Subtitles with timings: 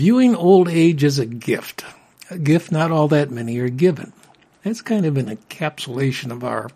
[0.00, 1.84] Viewing old age as a gift.
[2.30, 4.14] A gift not all that many are given.
[4.62, 6.70] That's kind of an encapsulation of our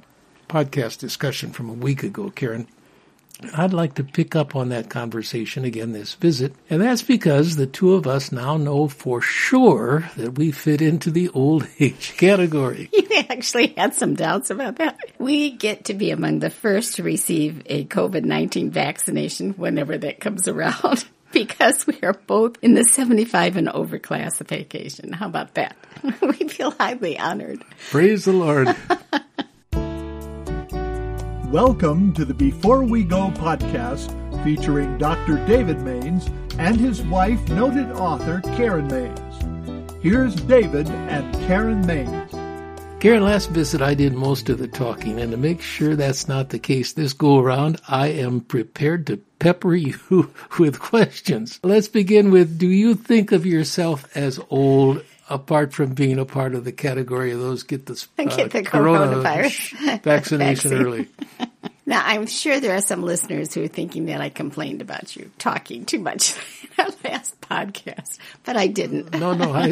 [0.47, 2.69] podcast discussion from a week ago, Karen.
[3.57, 7.67] I'd like to pick up on that conversation again this visit, and that's because the
[7.67, 12.91] two of us now know for sure that we fit into the old age category.
[12.93, 14.99] You actually had some doubts about that.
[15.19, 20.21] We get to be among the first to receive a COVID 19 vaccination whenever that
[20.21, 21.07] comes around.
[21.35, 25.13] Because we are both in the 75 and over classification.
[25.13, 25.77] How about that?
[26.23, 27.65] we feel highly honored.
[27.91, 28.69] Praise the Lord.
[31.53, 34.15] Welcome to the Before We Go podcast
[34.45, 35.45] featuring Dr.
[35.45, 36.29] David Mains
[36.61, 40.03] and his wife, noted author Karen Mains.
[40.05, 42.31] Here's David and Karen Mains.
[43.01, 46.51] Karen, last visit I did most of the talking, and to make sure that's not
[46.51, 49.99] the case this go around, I am prepared to pepper you
[50.59, 51.61] with questions.
[51.63, 56.55] Let's begin with Do you think of yourself as old apart from being a part
[56.55, 61.09] of the category of those get the, uh, get the coronavirus vaccination early?
[61.87, 65.31] Now, I'm sure there are some listeners who are thinking that I complained about you
[65.37, 69.13] talking too much in our last podcast, but I didn't.
[69.13, 69.65] No, no, I,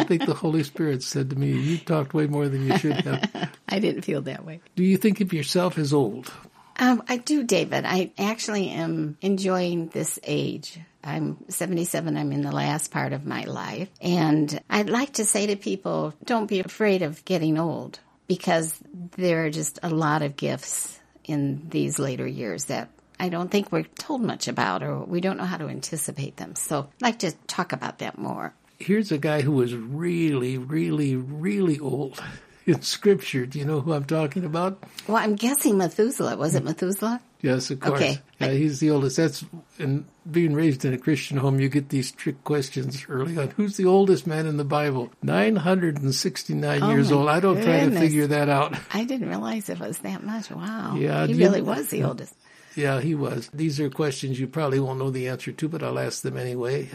[0.00, 3.02] I think the Holy Spirit said to me, you talked way more than you should
[3.02, 3.50] have.
[3.68, 4.62] I didn't feel that way.
[4.76, 6.32] Do you think of yourself as old?
[6.78, 7.84] Um, I do, David.
[7.84, 10.78] I actually am enjoying this age.
[11.04, 12.16] I'm 77.
[12.16, 13.88] I'm in the last part of my life.
[14.00, 18.78] And I'd like to say to people, don't be afraid of getting old because
[19.16, 23.70] there are just a lot of gifts in these later years that I don't think
[23.70, 26.54] we're told much about or we don't know how to anticipate them.
[26.56, 28.54] So I'd like to talk about that more.
[28.78, 32.20] Here's a guy who was really, really, really old
[32.66, 33.46] in Scripture.
[33.46, 34.82] Do you know who I'm talking about?
[35.08, 36.36] Well, I'm guessing Methuselah.
[36.36, 37.20] Was it Methuselah?
[37.40, 38.00] Yes, of course.
[38.00, 38.18] Okay.
[38.38, 39.16] Yeah, he's the oldest.
[39.16, 39.44] That's
[39.78, 43.48] and being raised in a Christian home, you get these trick questions early on.
[43.50, 45.10] Who's the oldest man in the Bible?
[45.22, 47.28] Nine hundred and sixty-nine Oh, years old.
[47.28, 48.76] I don't try to figure that out.
[48.94, 50.50] I didn't realize it was that much.
[50.52, 50.94] Wow.
[50.96, 52.34] Yeah, He do you- really was the oldest.
[52.76, 53.50] Yeah, he was.
[53.52, 56.88] These are questions you probably won't know the answer to, but I'll ask them anyway.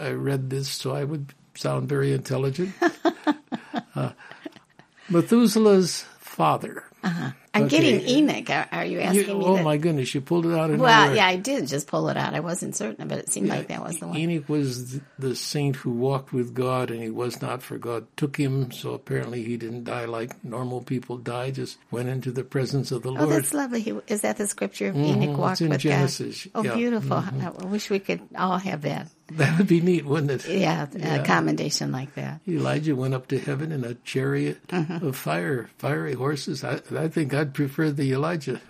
[0.00, 2.72] I, I read this so I would sound very intelligent.
[3.94, 4.10] uh,
[5.10, 6.84] Methuselah's father.
[7.02, 7.80] I'm Okay.
[7.80, 8.68] getting Enoch.
[8.70, 9.64] Are, you You- asking me oh that?
[9.64, 12.34] my goodness, you pulled it out of Well, yeah, I did just pull it out.
[12.34, 14.16] I wasn't certain, but it seemed like that was the one.
[14.18, 18.36] Enoch was the saint who walked with God, and he was not, for God took
[18.36, 18.70] him.
[18.70, 23.02] So apparently, he didn't die like normal people die; just went into the presence of
[23.02, 23.22] the Lord.
[23.22, 23.42] Oh, Lord.
[23.42, 23.80] that's lovely.
[23.80, 26.50] He, is that the scripture of Enoch walked it's in with Genesis, God?
[26.54, 26.70] Oh, yeah.
[26.70, 26.78] Mm-hmm.
[26.78, 27.16] beautiful.
[27.16, 29.08] I wish we could all have that.
[29.32, 30.48] That would be neat, wouldn't it?
[30.48, 32.40] Yeah, a commendation like that.
[32.48, 35.06] Elijah went up to heaven in a chariot Mm-hmm.
[35.06, 36.62] of fire, fiery horses.
[36.64, 38.60] I, I think I'd prefer the Elijah.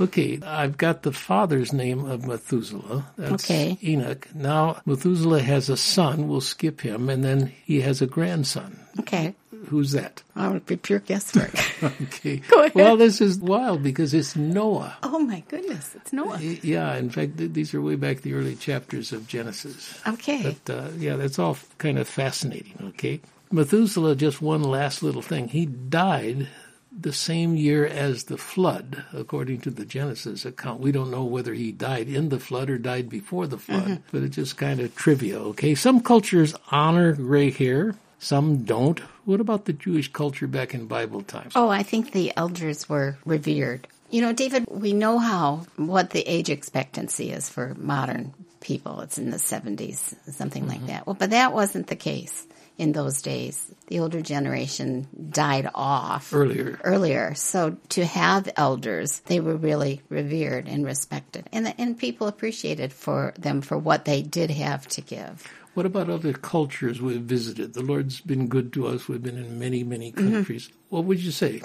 [0.00, 3.06] Okay, I've got the father's name of Methuselah.
[3.16, 3.78] That's Okay.
[3.82, 4.28] Enoch.
[4.34, 6.28] Now, Methuselah has a son.
[6.28, 7.08] We'll skip him.
[7.10, 8.78] And then he has a grandson.
[9.00, 9.34] Okay.
[9.66, 10.22] Who's that?
[10.34, 11.52] I would be pure guesswork.
[11.82, 12.36] Okay.
[12.48, 12.74] Go ahead.
[12.74, 14.96] Well, this is wild because it's Noah.
[15.02, 16.38] oh my goodness, it's Noah.
[16.38, 19.98] Yeah, in fact, th- these are way back the early chapters of Genesis.
[20.06, 20.56] Okay.
[20.64, 22.74] But uh, yeah, that's all kind of fascinating.
[22.90, 24.14] Okay, Methuselah.
[24.16, 25.48] Just one last little thing.
[25.48, 26.48] He died
[26.92, 30.80] the same year as the flood, according to the Genesis account.
[30.80, 34.02] We don't know whether he died in the flood or died before the flood, Mm-hmm.
[34.12, 35.38] but it's just kind of trivia.
[35.54, 39.00] Okay, some cultures honor gray hair, some don't.
[39.30, 41.52] What about the Jewish culture back in Bible times?
[41.54, 43.86] Oh, I think the elders were revered.
[44.10, 49.02] You know, David, we know how what the age expectancy is for modern people.
[49.02, 50.86] It's in the 70s, something like mm-hmm.
[50.88, 51.06] that.
[51.06, 52.44] Well, but that wasn't the case
[52.76, 53.72] in those days.
[53.86, 56.80] The older generation died off Earlier.
[56.82, 57.34] earlier.
[57.36, 61.48] So to have elders, they were really revered and respected.
[61.52, 65.46] And and people appreciated for them for what they did have to give.
[65.80, 67.72] What about other cultures we've visited?
[67.72, 69.08] The Lord's been good to us.
[69.08, 70.32] We've been in many, many Mm-hmm.
[70.32, 70.68] countries.
[70.90, 71.62] What would you say?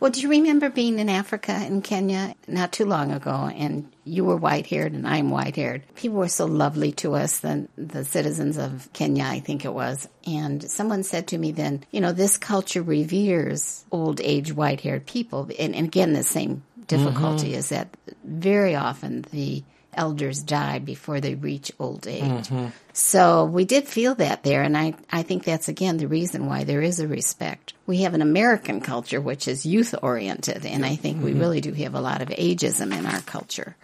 [0.00, 4.24] Well, do you remember being in Africa and Kenya not too long ago and you
[4.24, 5.82] were white haired and I'm white haired?
[5.96, 10.08] People were so lovely to us, the, the citizens of Kenya, I think it was.
[10.26, 15.04] And someone said to me then, you know, this culture reveres old age white haired
[15.04, 15.50] people.
[15.58, 17.94] And, and again, the same difficulty is that
[18.24, 19.62] very often the
[19.98, 22.22] elders die before they reach old age.
[22.22, 22.68] Mm-hmm.
[22.92, 26.64] So we did feel that there, and I, I think that's again the reason why
[26.64, 27.74] there is a respect.
[27.86, 31.40] We have an American culture which is youth oriented, and I think we mm-hmm.
[31.40, 33.76] really do have a lot of ageism in our culture.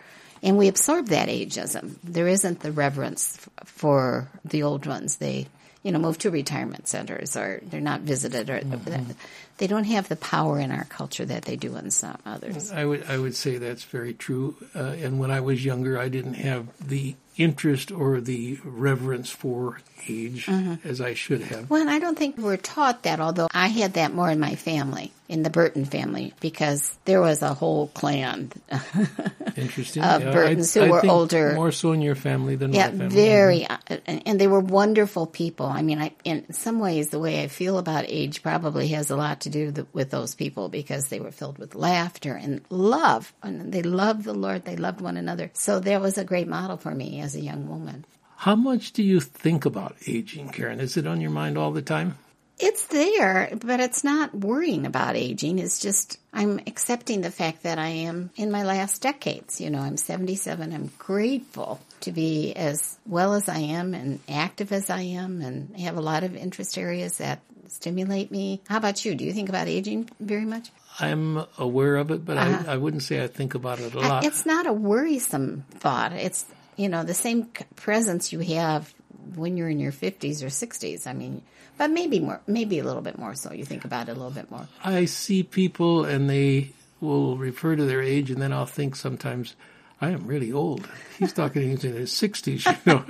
[0.42, 1.96] And we absorb that ageism.
[2.04, 5.16] There isn't the reverence f- for the old ones.
[5.16, 5.46] They,
[5.82, 9.12] you know, move to retirement centers or they're not visited or mm-hmm.
[9.58, 12.72] They don't have the power in our culture that they do in some others.
[12.72, 14.56] I would I would say that's very true.
[14.74, 19.80] Uh, and when I was younger, I didn't have the interest or the reverence for
[20.08, 20.48] age
[20.84, 21.70] as I should have.
[21.70, 24.54] Well, and I don't think we're taught that, although I had that more in my
[24.54, 28.52] family, in the Burton family, because there was a whole clan.
[29.56, 30.02] Interesting.
[30.02, 31.54] Of Yeah, Burtons I, who I were older.
[31.54, 33.04] More so in your family than yeah, my family.
[33.04, 35.66] Yeah, very, uh, and and they were wonderful people.
[35.66, 39.16] I mean, I, in some ways, the way I feel about age probably has a
[39.16, 43.32] lot to do th- with those people because they were filled with laughter and love,
[43.42, 44.64] and they loved the Lord.
[44.64, 45.50] They loved one another.
[45.54, 48.04] So that was a great model for me as a young woman.
[48.36, 50.80] How much do you think about aging, Karen?
[50.80, 52.18] Is it on your mind all the time?
[52.58, 55.58] It's there, but it's not worrying about aging.
[55.58, 59.60] It's just I'm accepting the fact that I am in my last decades.
[59.60, 60.72] You know, I'm 77.
[60.72, 65.76] I'm grateful to be as well as I am and active as I am and
[65.80, 67.40] have a lot of interest areas that
[67.74, 68.60] stimulate me.
[68.68, 69.14] How about you?
[69.14, 70.70] Do you think about aging very much?
[71.00, 74.08] I'm aware of it, but I, I wouldn't say I think about it a Uh-huh.
[74.08, 74.24] Lot.
[74.24, 76.12] It's not a worrisome thought.
[76.12, 76.44] It's,
[76.76, 78.94] you know, the same presence you have
[79.34, 81.06] when you're in your 50s or 60s.
[81.06, 81.42] I mean,
[81.76, 83.52] but maybe more, maybe a little bit more so.
[83.52, 84.68] You think about it a little bit more.
[84.84, 89.56] I see people and they will refer to their age, and then I'll think sometimes,
[90.04, 90.86] I am really old.
[91.18, 93.04] He's talking he's in his 60s, you know,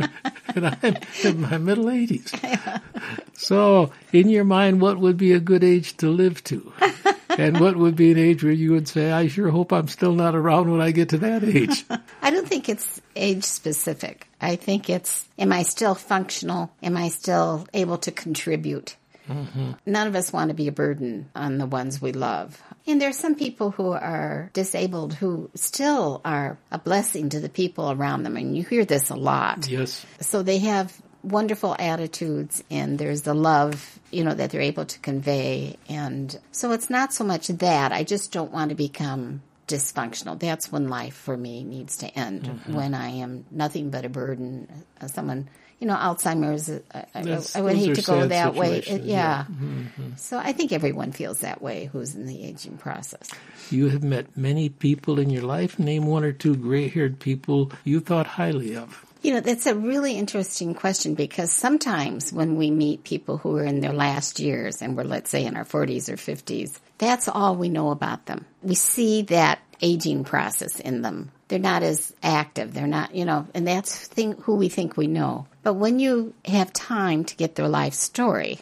[0.55, 2.81] and I'm in my middle 80s.
[3.37, 6.73] So, in your mind, what would be a good age to live to?
[7.37, 10.13] And what would be an age where you would say, I sure hope I'm still
[10.13, 11.85] not around when I get to that age?
[12.23, 14.29] I don't think it's age specific.
[14.41, 16.71] I think it's, am I still functional?
[16.81, 18.95] Am I still able to contribute?
[19.29, 22.63] None of us want to be a burden on the ones we love.
[22.87, 27.49] And there are some people who are disabled who still are a blessing to the
[27.49, 28.37] people around them.
[28.37, 29.69] And you hear this a lot.
[29.69, 30.05] Yes.
[30.21, 34.99] So they have wonderful attitudes and there's the love, you know, that they're able to
[34.99, 35.77] convey.
[35.89, 37.93] And so it's not so much that.
[37.93, 40.39] I just don't want to become dysfunctional.
[40.39, 44.69] That's when life for me needs to end, when I am nothing but a burden.
[45.01, 45.49] Uh, someone,
[45.85, 48.81] you know, Alzheimer's, uh, I, I, I would hate to go that way.
[48.81, 49.45] situations, yeah.
[49.61, 50.17] yeah.
[50.17, 53.31] So I think everyone feels that way who's in the aging process.
[53.71, 55.79] You have met many people in your life.
[55.79, 59.05] Name one or two gray haired people you thought highly of.
[59.21, 63.65] You know, that's a really interesting question because sometimes when we meet people who are
[63.65, 67.57] in their last years and we're, let's say, in our 40s or 50s, that's all
[67.57, 68.47] we know about them.
[68.63, 71.31] We see that aging process in them.
[71.49, 72.73] They're not as active.
[72.73, 75.47] They're not, you know, and that's thing, who we think we know.
[75.63, 78.61] But when you have time to get their life story,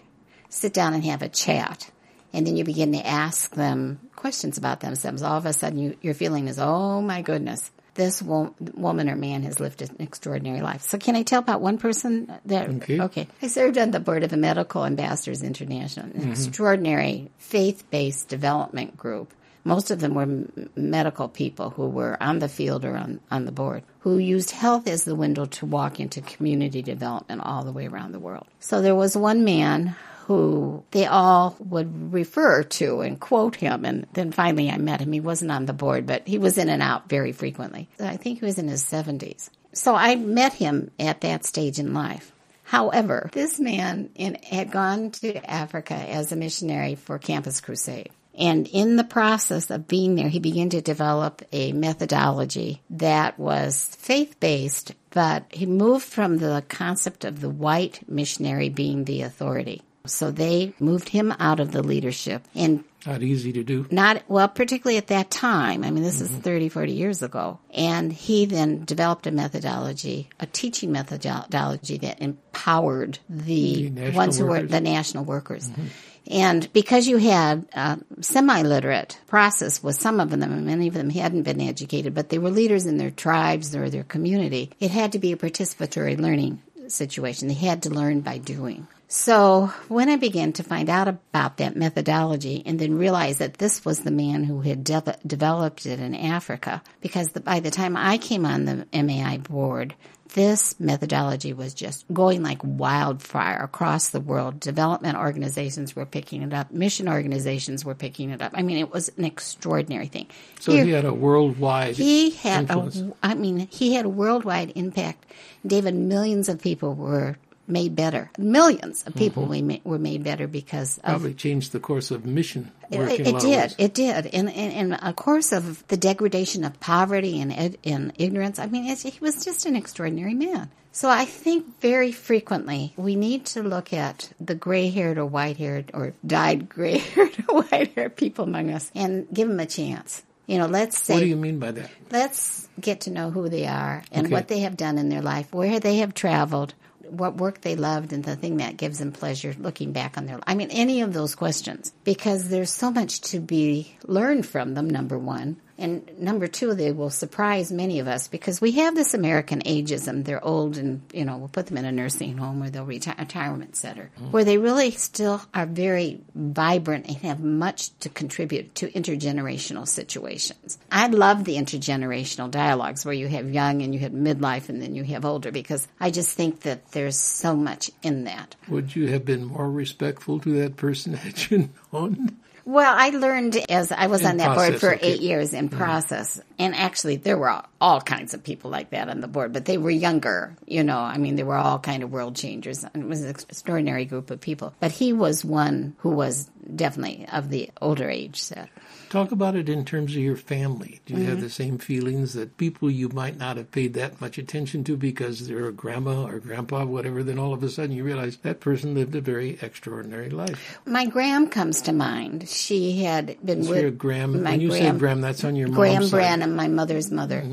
[0.48, 1.90] sit down and have a chat,
[2.32, 5.96] and then you begin to ask them questions about themselves, all of a sudden you,
[6.00, 10.62] your feeling is, oh my goodness, this wo- woman or man has lived an extraordinary
[10.62, 10.82] life.
[10.82, 12.68] So can I tell about one person that?
[13.00, 13.28] Okay.
[13.42, 16.30] I served on the board of the Medical Ambassadors International, an mm-hmm.
[16.32, 19.34] extraordinary faith-based development group.
[19.64, 23.44] Most of them were m- medical people who were on the field or on, on
[23.44, 27.72] the board, who used health as the window to walk into community development all the
[27.72, 28.46] way around the world.
[28.60, 29.94] So there was one man
[30.26, 33.84] who they all would refer to and quote him.
[33.84, 35.12] And then finally I met him.
[35.12, 37.88] He wasn't on the board, but he was in and out very frequently.
[37.98, 39.50] I think he was in his 70s.
[39.72, 42.32] So I met him at that stage in life.
[42.62, 48.10] However, this man in, had gone to Africa as a missionary for Campus Crusade.
[48.34, 53.96] And in the process of being there, he began to develop a methodology that was
[53.98, 59.82] faith based, but he moved from the concept of the white missionary being the authority.
[60.06, 62.42] So they moved him out of the leadership.
[62.54, 63.86] And Not easy to do.
[63.90, 65.84] not well particularly at that time.
[65.84, 66.40] I mean this is mm-hmm.
[66.40, 67.60] 30 40 years ago.
[67.72, 74.46] And he then developed a methodology a teaching methodology that empowered the, The ones who
[74.46, 75.86] were the national workers mm-hmm.
[76.30, 81.10] And because you had a semi-literate process with some of them and many of them
[81.10, 85.12] hadn't been educated but they were leaders in their tribes or their community it had
[85.12, 87.48] to be a participatory learning situation.
[87.48, 88.86] They had to learn by doing.
[89.08, 93.84] So when I began to find out about that methodology and then realize that this
[93.84, 97.96] was the man who had de- developed it in Africa, because the, by the time
[97.96, 99.94] I came on the MAI board,
[100.34, 104.60] this methodology was just going like wildfire across the world.
[104.60, 106.70] Development organizations were picking it up.
[106.72, 108.52] Mission organizations were picking it up.
[108.54, 110.26] I mean, it was an extraordinary thing.
[110.60, 111.96] So Here- he had a worldwide.
[111.96, 113.00] he had influence.
[113.00, 115.26] a, I mean, he had a worldwide impact.
[115.66, 117.36] David, millions of people were
[117.66, 118.30] made better.
[118.38, 119.50] Millions of people mm-hmm.
[119.52, 123.40] we ma- were made better because of probably changed the course of mission it, it
[123.40, 123.74] did.
[123.78, 124.26] It did.
[124.26, 128.84] In, in, a course of the degradation of poverty and, ed, and ignorance, I mean,
[128.84, 130.70] he was just an extraordinary man.
[130.94, 136.12] So I think very frequently we need to look at the gray-haired or white-haired or
[136.26, 140.98] dyed gray-haired or white-haired people among us and give them a chance You know, let's
[140.98, 141.90] say What do you mean by that?
[142.10, 144.34] let's get to know who they are and Okay.
[144.34, 146.74] what they have done in their life, where they have traveled,
[147.12, 150.40] what work they loved, and the thing that gives them pleasure looking back on their
[150.46, 154.88] I mean, any of those questions, because there's so much to be learned from them,
[154.88, 155.56] number one.
[155.82, 160.24] And number two, they will surprise many of us because we have this American ageism.
[160.24, 163.16] They're old and, you know, we'll put them in a nursing home or they'll retire
[163.18, 164.30] retirement center mm-hmm.
[164.30, 170.78] where they really still are very vibrant and have much to contribute to intergenerational situations.
[170.90, 174.94] I love the intergenerational dialogues where you have young and you have midlife and then
[174.94, 178.54] you have older because I just think that there's so much in that.
[178.68, 182.38] Would you have been more respectful to that person had you known?
[182.64, 185.06] Well, I learned as I was In on that board for okay.
[185.06, 185.78] eight years in mm-hmm.
[185.78, 186.40] process.
[186.58, 189.64] And actually, there were all, all kinds of people like that on the board, but
[189.64, 190.56] they were younger.
[190.66, 192.84] You know, I mean, they were all kind of world changers.
[192.84, 194.74] And it was an extraordinary group of people.
[194.80, 198.68] But he was one who was definitely of the older age set.
[199.10, 201.00] Talk about it in terms of your family.
[201.04, 201.28] Do you Mm-hmm.
[201.28, 204.96] have the same feelings that people you might not have paid that much attention to
[204.96, 208.60] because they're a grandma or grandpa, whatever, then all of a sudden you realize that
[208.60, 210.78] person lived a very extraordinary life.
[210.86, 212.48] My Gram comes to mind.
[212.48, 215.56] She had been So with your Graham, my when you say Gram- Graham, that's on
[215.56, 216.16] your Graham mom's side.
[216.16, 217.44] Branham, my mother's mother.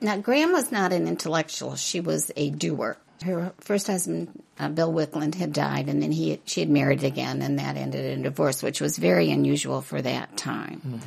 [0.00, 2.96] Now, Graham was not an intellectual; she was a doer.
[3.24, 7.42] Her first husband, uh, Bill Wickland, had died, and then he she had married again,
[7.42, 11.00] and that ended in divorce, which was very unusual for that time.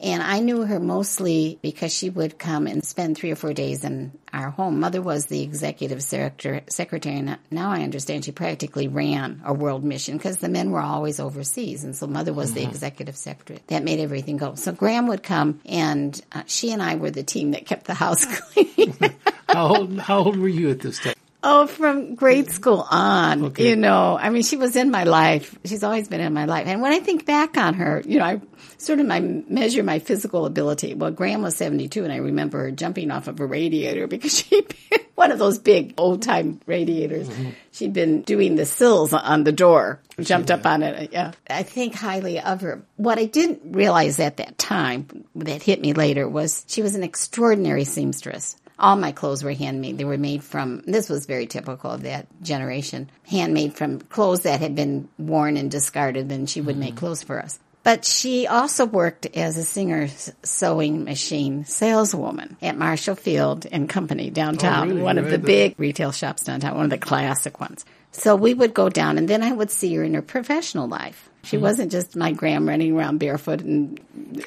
[0.00, 3.82] And I knew her mostly because she would come and spend three or four days
[3.82, 4.78] in our home.
[4.78, 9.82] Mother was the executive secretary, secretary and now I understand she practically ran a world
[9.82, 11.82] mission because the men were always overseas.
[11.82, 13.60] And so mother was the executive secretary.
[13.66, 14.54] That made everything go.
[14.54, 17.94] So Graham would come and uh, she and I were the team that kept the
[17.94, 18.94] house clean.
[19.48, 21.14] How old, how old were you at this time?
[21.50, 23.70] Oh, from grade school on, Okay.
[23.70, 25.58] you know, I mean, she was in my life.
[25.64, 26.66] She's always been in my life.
[26.66, 28.40] And when I think back on her, you know, I
[28.76, 30.92] sort of my measure my physical ability.
[30.92, 34.68] Well, Graham was 72 and I remember her jumping off of a radiator because she'd
[34.90, 37.30] been one of those big old time radiators.
[37.72, 41.04] She'd been doing the sills on the door, jumped up on it.
[41.04, 41.32] Uh, yeah.
[41.48, 42.82] I think highly of her.
[42.96, 47.02] What I didn't realize at that time that hit me later was she was an
[47.04, 48.56] extraordinary seamstress.
[48.78, 49.98] All my clothes were handmade.
[49.98, 54.60] They were made from, this was very typical of that generation, handmade from clothes that
[54.60, 56.98] had been worn and discarded, and she would make mm-hmm.
[56.98, 57.58] clothes for us.
[57.82, 60.08] But she also worked as a singer
[60.42, 65.02] sewing machine saleswoman at Marshall Field and Company downtown, Oh, really?
[65.02, 67.84] one of the big retail shops downtown, one of the classic ones.
[68.12, 71.24] So we would go down, and then I would see her in her professional life.
[71.44, 71.62] She Mm-hmm.
[71.62, 73.98] wasn't just my gram running around barefoot and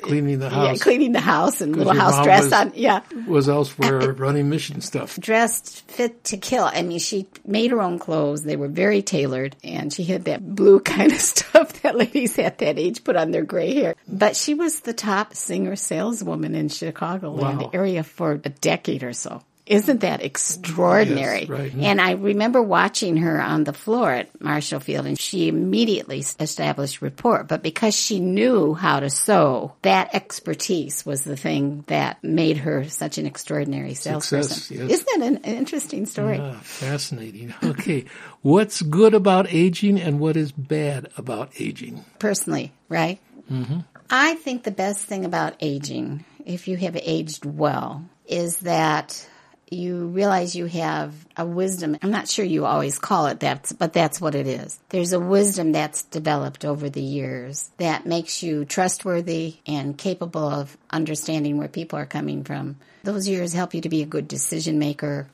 [0.02, 0.84] Cleaning the yeah, house.
[0.84, 2.74] cleaning the house and little house mom dress was- on.
[2.76, 5.18] Yeah, was elsewhere running mission stuff.
[5.18, 6.66] dressed fit to kill.
[6.66, 8.44] I mean, she made her own clothes.
[8.44, 12.58] They were very tailored, and she had that blue kind of stuff that ladies at
[12.60, 13.96] that age put on their gray hair.
[14.08, 17.70] But she was the top singer saleswoman in Chicagoland Wow.
[17.74, 19.42] area for a decade or so.
[19.72, 21.42] Isn't that extraordinary?
[21.42, 21.74] Yes, right.
[21.74, 27.02] And I remember watching her on the floor at Marshall Field, and she immediately established
[27.02, 27.46] rapport.
[27.46, 32.90] But because she knew how to sew, that expertise was the thing that made her
[32.90, 34.56] such an extraordinary salesperson.
[34.58, 34.92] Success, yes.
[34.92, 36.38] Isn't that an interesting story?
[36.62, 37.54] Fascinating.
[37.72, 38.06] Okay.
[38.42, 42.04] What's good about aging and what is bad about aging?
[42.20, 43.20] Personally, right?
[43.50, 43.80] Mm-hmm.
[44.10, 49.26] I think the best thing about aging, if you have aged well, is that
[49.72, 51.98] you realize you have a wisdom.
[52.02, 54.78] I'm not sure you always call it that, but that's what it is.
[54.90, 60.78] There's a wisdom that's developed over the years that makes you trustworthy and capable of
[60.90, 62.76] understanding where people are coming from.
[63.04, 65.28] Those years help you to be a good decision maker.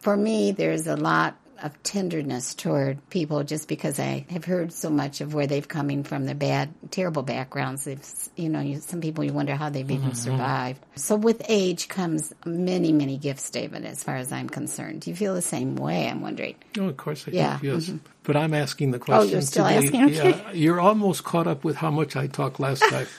[0.00, 4.90] For me, there's a lot of tenderness toward people just because I have heard so
[4.90, 7.84] much of where they've coming from, their bad, terrible backgrounds.
[7.84, 8.04] They've,
[8.36, 10.14] you know, you, some people you wonder how they've even mm-hmm.
[10.14, 10.84] survived.
[10.96, 15.02] So with age comes many, many gifts, David, as far as I'm concerned.
[15.02, 16.08] Do you feel the same way?
[16.08, 16.56] I'm wondering.
[16.78, 17.66] Oh, of course I Yeah, do.
[17.68, 17.86] Yes.
[17.86, 17.96] Mm-hmm.
[18.24, 19.28] But I'm asking the oh, question.
[19.28, 19.76] Oh, you're still today.
[19.76, 20.04] asking?
[20.04, 20.30] Okay.
[20.30, 23.06] Yeah, you're almost caught up with how much I talked last time.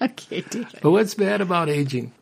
[0.00, 0.44] Okay,
[0.82, 2.12] but what's bad about aging?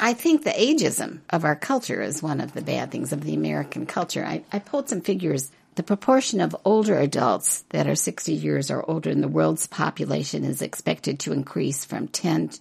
[0.00, 3.34] I think the ageism of our culture is one of the bad things of the
[3.34, 4.24] American culture.
[4.24, 5.50] I, I pulled some figures.
[5.76, 10.44] The proportion of older adults that are 60 years or older in the world's population
[10.44, 12.58] is expected to increase from 10%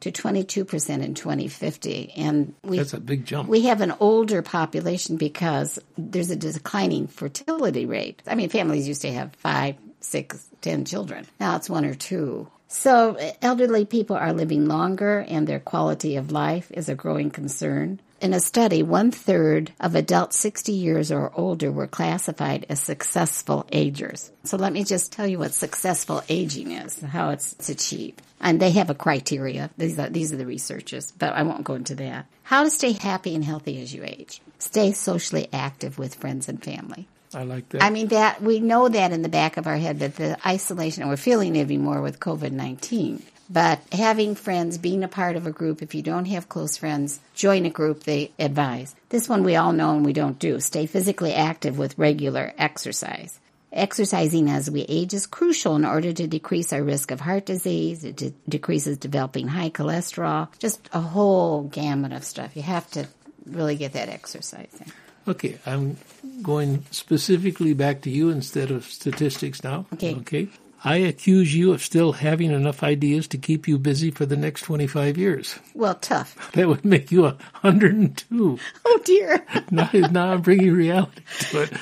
[0.00, 2.12] to 22% in 2050.
[2.16, 3.48] And we, That's a big jump.
[3.48, 8.22] we have an older population because there's a declining fertility rate.
[8.26, 11.26] I mean, families used to have five, six, ten children.
[11.40, 12.48] Now it's one or two.
[12.72, 18.00] So elderly people are living longer and their quality of life is a growing concern.
[18.18, 23.66] In a study, one third of adults 60 years or older were classified as successful
[23.72, 24.32] agers.
[24.44, 28.22] So let me just tell you what successful aging is, how it's achieved.
[28.40, 29.68] And they have a criteria.
[29.76, 32.26] These are, these are the researchers, but I won't go into that.
[32.42, 34.40] How to stay happy and healthy as you age.
[34.58, 37.06] Stay socially active with friends and family.
[37.34, 37.82] I like that.
[37.82, 41.02] I mean that we know that in the back of our head that the isolation
[41.02, 43.22] and we're feeling it even more with COVID nineteen.
[43.50, 47.20] But having friends, being a part of a group, if you don't have close friends,
[47.34, 48.94] join a group, they advise.
[49.10, 50.58] This one we all know and we don't do.
[50.58, 53.38] Stay physically active with regular exercise.
[53.70, 58.04] Exercising as we age is crucial in order to decrease our risk of heart disease.
[58.04, 60.48] It de- decreases developing high cholesterol.
[60.58, 62.56] Just a whole gamut of stuff.
[62.56, 63.06] You have to
[63.44, 64.92] really get that exercise in.
[65.28, 65.96] Okay, I'm
[66.42, 69.86] going specifically back to you instead of statistics now.
[69.94, 70.16] Okay.
[70.16, 70.48] Okay.
[70.84, 74.62] I accuse you of still having enough ideas to keep you busy for the next
[74.62, 75.58] 25 years.
[75.74, 76.50] Well, tough.
[76.52, 78.58] That would make you 102.
[78.84, 79.46] Oh dear.
[79.70, 81.72] now, now I'm bringing reality to it.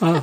[0.00, 0.22] Uh,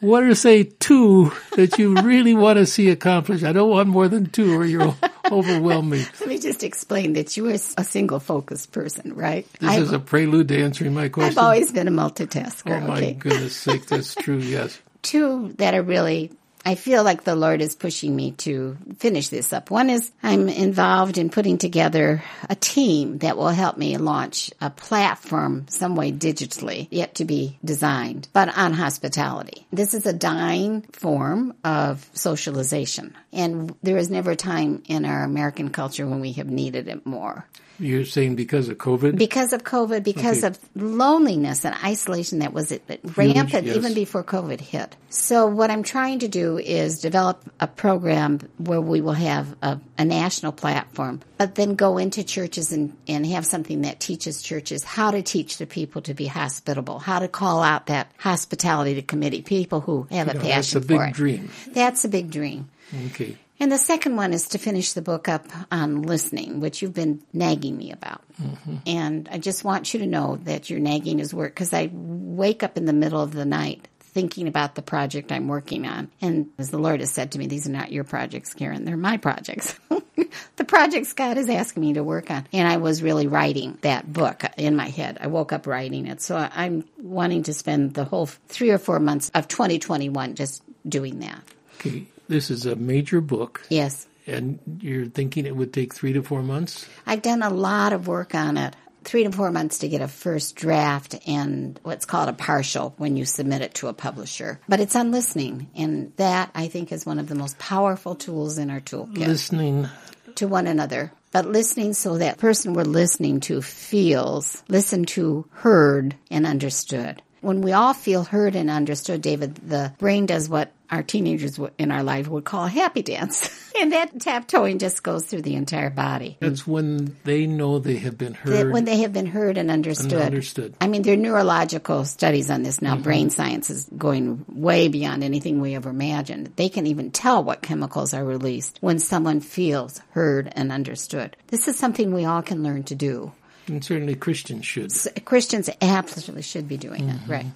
[0.00, 3.44] what are say two that you really want to see accomplished?
[3.44, 4.96] I don't want more than two, or you'll
[5.30, 6.04] overwhelm me.
[6.20, 9.46] Let me just explain that you are a single focused person, right?
[9.60, 11.38] This I've, is a prelude to answering my question.
[11.38, 12.82] I've always been a multitasker.
[12.82, 13.12] oh my okay.
[13.14, 14.38] goodness sake, that's true.
[14.38, 14.80] Yes.
[15.02, 16.32] Two that are really
[16.66, 19.70] I feel like the Lord is pushing me to finish this up.
[19.70, 24.68] One is I'm involved in putting together a team that will help me launch a
[24.68, 29.64] platform some way digitally, yet to be designed, but on hospitality.
[29.72, 33.16] This is a dying form of socialization.
[33.32, 37.06] And there is never a time in our American culture when we have needed it
[37.06, 37.46] more.
[37.78, 39.16] You're saying because of COVID?
[39.18, 40.46] Because of COVID, because Okay.
[40.48, 42.72] of loneliness and isolation that was
[43.16, 43.76] rampant yes.
[43.76, 44.96] even before COVID hit.
[45.10, 49.78] So what I'm trying to do is develop a program where we will have a,
[49.98, 54.82] a national platform, but then go into churches and, and have something that teaches churches
[54.84, 59.02] how to teach the people to be hospitable, how to call out that hospitality to
[59.02, 61.14] committee, people who have a Yeah, passion that's a big for it.
[61.14, 61.50] dream.
[61.72, 62.68] That's a big dream.
[63.06, 63.36] Okay.
[63.58, 67.22] And the second one is to finish the book up on listening, which you've been
[67.32, 68.22] nagging me about.
[68.40, 68.76] Mm-hmm.
[68.86, 72.62] And I just want you to know that your nagging is work because I wake
[72.62, 76.10] up in the middle of the night thinking about the project I'm working on.
[76.22, 78.96] And as the Lord has said to me, these are not your projects, Karen, they're
[78.96, 79.78] my projects.
[80.56, 82.46] the projects God is asking me to work on.
[82.50, 85.18] And I was really writing that book in my head.
[85.20, 86.22] I woke up writing it.
[86.22, 91.18] So I'm wanting to spend the whole three or four months of 2021 just doing
[91.20, 91.42] that.
[91.80, 92.06] Okay.
[92.28, 94.06] This is a major book, Yes.
[94.26, 96.86] and you're thinking it would take three to four months?
[97.06, 98.74] I've done a lot of work on it.
[99.04, 103.16] Three to four months to get a first draft and what's called a partial when
[103.16, 104.58] you submit it to a publisher.
[104.68, 108.58] But it's on listening, and that I think is one of the most powerful tools
[108.58, 109.86] in our toolkit Listening.
[110.34, 111.12] to one another.
[111.30, 117.22] But listening so that person we're listening to feels listened to, heard, and understood.
[117.42, 121.90] When we all feel heard and understood, David, the brain does what our teenagers in
[121.90, 123.50] our life would call happy dance.
[123.80, 126.36] and that taptoeing just goes through the entire body.
[126.40, 128.72] That's when they know they have been that heard.
[128.72, 130.12] when they have been heard and understood.
[130.12, 130.74] And understood.
[130.80, 132.94] I mean, there are neurological studies on this now.
[132.94, 133.02] Mm-hmm.
[133.02, 136.52] Brain science is going way beyond anything we ever imagined.
[136.56, 141.36] They can even tell what chemicals are released when someone feels heard and understood.
[141.48, 143.32] This is something we all can learn to do.
[143.66, 144.92] and certainly Christians should.
[145.24, 147.32] Christians absolutely should be doing it, mm-hmm.
[147.32, 147.46] right?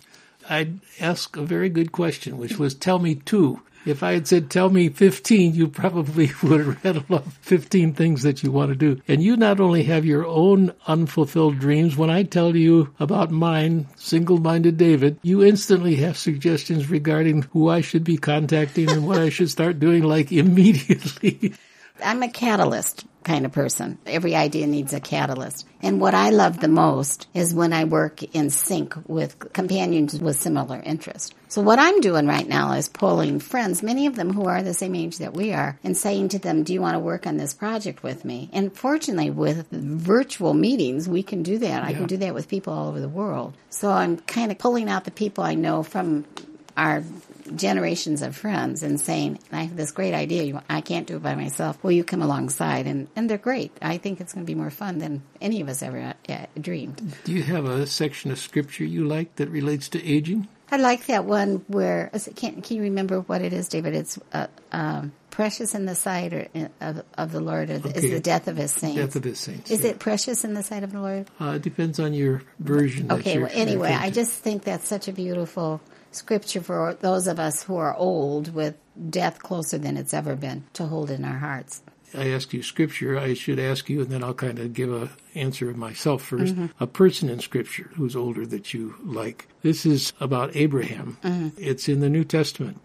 [0.50, 3.62] I'd ask a very good question, which was tell me two.
[3.86, 8.24] If I had said tell me 15, you probably would have rattled off 15 things
[8.24, 9.00] that you want to do.
[9.06, 13.86] And you not only have your own unfulfilled dreams, when I tell you about mine,
[13.96, 19.18] single minded David, you instantly have suggestions regarding who I should be contacting and what
[19.18, 21.54] I should start doing like immediately.
[22.04, 23.96] I'm a catalyst kind of person.
[24.06, 25.64] Every idea needs a catalyst.
[25.80, 30.40] And what I love the most is when I work in sync with companions with
[30.40, 31.32] similar interests.
[31.46, 34.74] So what I'm doing right now is pulling friends, many of them who are the
[34.74, 37.36] same age that we are, and saying to them, do you want to work on
[37.36, 38.50] this project with me?
[38.52, 41.84] And fortunately with virtual meetings, we can do that.
[41.84, 43.54] I can do that with people all over the world.
[43.68, 46.24] So I'm kind of pulling out the people I know from
[46.76, 47.02] our
[47.54, 50.62] generations of friends and saying, I have this great idea.
[50.68, 51.82] I can't do it by myself.
[51.82, 52.86] Will you come alongside?
[52.86, 53.72] And, and they're great.
[53.82, 57.14] I think it's going to be more fun than any of us ever uh, dreamed.
[57.24, 60.48] Do you have a section of scripture you like that relates to aging?
[60.72, 63.94] I like that one where, can, can you remember what it is, David?
[63.94, 67.88] It's uh, um, precious in the sight or, uh, of, of the Lord or the,
[67.88, 68.10] is Okay.
[68.10, 68.96] the death of his saints.
[68.96, 69.68] Death of his saints.
[69.68, 69.90] is yeah.
[69.90, 71.26] it precious in the sight of the Lord?
[71.40, 73.10] Uh, it depends on your version.
[73.10, 75.80] Okay, well, anyway, I just think that's such a beautiful
[76.12, 78.76] scripture for those of us who are old with
[79.08, 81.82] death closer than it's ever been to hold in our hearts.
[82.14, 85.10] I ask you scripture, I should ask you, and then I'll kind of give a
[85.34, 86.66] answer of myself 1st mm-hmm.
[86.80, 89.46] A person in scripture who's older that you like.
[89.62, 91.18] This is about Abraham.
[91.22, 91.48] Mm-hmm.
[91.56, 92.80] It's in the New Testament.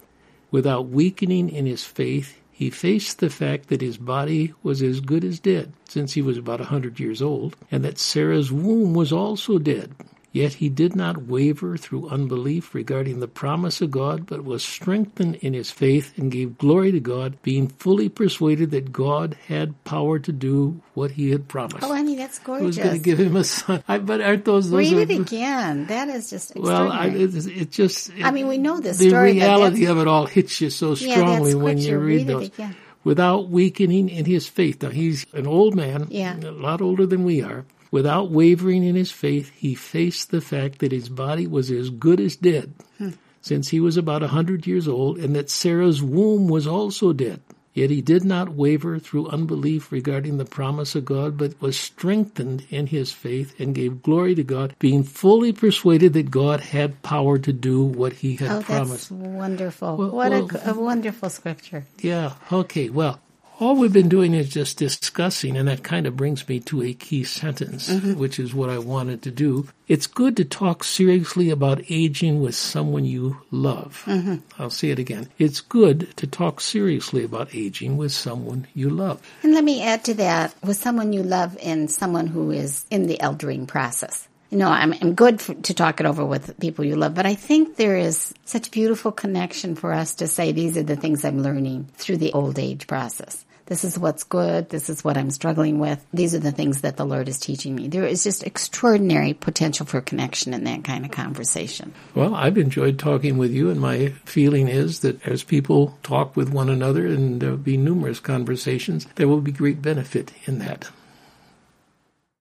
[0.52, 5.26] Without weakening in his faith, he faced the fact that his body was as good
[5.26, 9.12] as dead, since he was about a hundred years old, and that Sarah's womb was
[9.12, 9.94] also dead.
[10.36, 15.36] Yet he did not waver through unbelief regarding the promise of God, but was strengthened
[15.36, 20.20] in his faith and gave glory to God, being fully persuaded that God had power
[20.20, 21.86] to do what he had promised.
[21.86, 22.84] Oh, honey, that's He was gorgeous.
[22.84, 23.82] going to give him a son.
[23.88, 25.86] I, but aren't those those Read are, it again.
[25.88, 28.12] That is just Well, I, it, it just.
[28.22, 31.54] I mean, we know this the story, reality of it all hits you so strongly
[31.54, 32.70] that's when you read Read it those.
[33.06, 34.84] Without weakening in his faith.
[34.84, 36.36] Now he's an old man, Yeah.
[36.38, 37.64] a lot older than we are.
[37.92, 42.20] Without wavering in his faith, he faced the fact that his body was as good
[42.20, 43.10] as dead, Hmm.
[43.42, 47.42] since he was about a hundred years old, and that Sarah's womb was also dead.
[47.74, 52.66] Yet he did not waver through unbelief regarding the promise of God, but was strengthened
[52.70, 57.38] in his faith and gave glory to God, being fully persuaded that God had power
[57.38, 59.10] to do what he had Oh, promised.
[59.10, 59.98] that's wonderful.
[59.98, 61.86] Well, what well- a, a wonderful scripture.
[62.02, 63.20] Yeah, okay, well,
[63.60, 66.94] all we've been doing is just discussing, and that kind of brings me to a
[66.94, 68.16] key sentence, mm-hmm.
[68.16, 69.68] which is what I wanted to do.
[69.88, 74.04] It's good to talk seriously about aging with someone you love.
[74.06, 74.38] Mm-hmm.
[74.62, 75.30] I'll say it again.
[75.38, 79.22] It's good to talk seriously about aging with someone you love.
[79.44, 83.08] And let me add to that with someone you love and someone who is in
[83.08, 84.28] the eldering process.
[84.56, 87.36] Know, I'm, I'm good for, to talk it over with people you love, but I
[87.36, 91.44] think there is such beautiful connection for us to say these are the things I'm
[91.44, 93.44] learning through the old age process.
[93.66, 94.70] This is what's good.
[94.70, 96.06] This is what I'm struggling with.
[96.14, 97.90] These are the things that the Lord is teaching me.
[97.90, 101.94] There is just extraordinary potential for connection in that kind of conversation.
[102.14, 106.50] Well, I've enjoyed talking with you, and my feeling is that as people talk with
[106.50, 110.90] one another, and there'll be numerous conversations, there will be great benefit in that.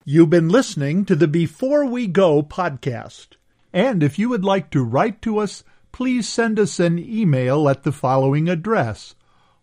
[0.06, 3.38] You've been listening to the Before We Go podcast.
[3.72, 7.84] And if you would like to write to us, please send us an email at
[7.84, 9.14] the following address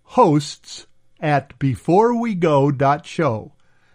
[0.02, 0.88] hosts
[1.20, 3.52] at beforewego.show.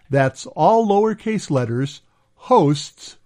[0.09, 2.03] That's all lowercase letters,
[2.37, 3.17] hosts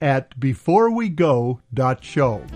[0.00, 2.46] at beforewego.show.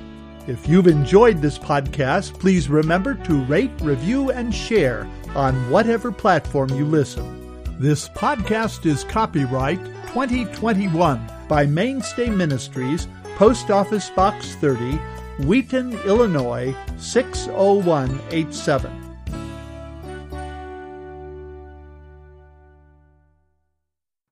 [0.46, 6.70] If you've enjoyed this podcast, please remember to rate, review, and share on whatever platform
[6.70, 7.41] you listen.
[7.78, 14.98] This podcast is copyright 2021 by Mainstay Ministries, Post Office Box 30,
[15.46, 19.01] Wheaton, Illinois 60187.